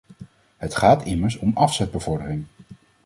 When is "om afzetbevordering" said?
1.37-2.45